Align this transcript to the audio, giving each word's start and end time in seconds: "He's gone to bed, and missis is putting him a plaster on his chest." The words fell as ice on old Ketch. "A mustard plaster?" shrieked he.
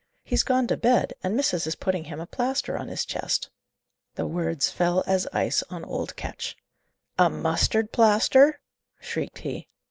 "He's 0.23 0.41
gone 0.41 0.65
to 0.65 0.77
bed, 0.77 1.13
and 1.21 1.35
missis 1.37 1.67
is 1.67 1.75
putting 1.75 2.05
him 2.05 2.19
a 2.19 2.25
plaster 2.25 2.75
on 2.75 2.87
his 2.87 3.05
chest." 3.05 3.51
The 4.15 4.25
words 4.25 4.71
fell 4.71 5.03
as 5.05 5.27
ice 5.31 5.61
on 5.69 5.85
old 5.85 6.15
Ketch. 6.15 6.57
"A 7.19 7.29
mustard 7.29 7.91
plaster?" 7.91 8.61
shrieked 8.99 9.37
he. 9.37 9.67